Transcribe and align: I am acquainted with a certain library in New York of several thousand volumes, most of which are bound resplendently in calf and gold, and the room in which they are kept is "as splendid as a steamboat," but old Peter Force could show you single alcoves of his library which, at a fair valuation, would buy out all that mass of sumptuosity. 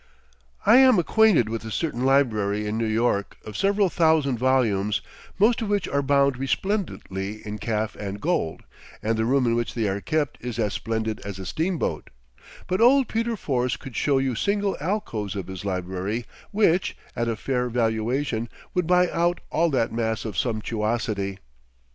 I 0.65 0.77
am 0.77 0.97
acquainted 0.97 1.47
with 1.47 1.63
a 1.63 1.69
certain 1.69 2.03
library 2.03 2.65
in 2.65 2.75
New 2.75 2.87
York 2.87 3.37
of 3.45 3.55
several 3.55 3.87
thousand 3.87 4.39
volumes, 4.39 5.01
most 5.37 5.61
of 5.61 5.69
which 5.69 5.87
are 5.87 6.01
bound 6.01 6.39
resplendently 6.39 7.45
in 7.45 7.59
calf 7.59 7.95
and 7.95 8.19
gold, 8.19 8.63
and 9.03 9.15
the 9.15 9.25
room 9.25 9.45
in 9.45 9.53
which 9.53 9.75
they 9.75 9.87
are 9.87 10.01
kept 10.01 10.39
is 10.43 10.57
"as 10.57 10.73
splendid 10.73 11.19
as 11.19 11.37
a 11.37 11.45
steamboat," 11.45 12.09
but 12.65 12.81
old 12.81 13.09
Peter 13.09 13.35
Force 13.37 13.77
could 13.77 13.95
show 13.95 14.17
you 14.17 14.33
single 14.33 14.75
alcoves 14.81 15.35
of 15.35 15.45
his 15.45 15.63
library 15.63 16.25
which, 16.49 16.97
at 17.15 17.27
a 17.29 17.35
fair 17.35 17.69
valuation, 17.69 18.49
would 18.73 18.87
buy 18.87 19.07
out 19.11 19.39
all 19.51 19.69
that 19.69 19.93
mass 19.93 20.25
of 20.25 20.35
sumptuosity. 20.35 21.37